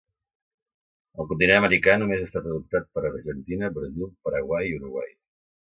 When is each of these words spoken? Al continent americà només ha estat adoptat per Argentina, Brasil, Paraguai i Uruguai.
Al 1.23 1.27
continent 1.31 1.61
americà 1.65 1.95
només 2.03 2.25
ha 2.25 2.27
estat 2.29 2.49
adoptat 2.53 2.89
per 2.97 3.05
Argentina, 3.13 3.73
Brasil, 3.79 4.13
Paraguai 4.27 4.69
i 4.71 4.77
Uruguai. 4.83 5.17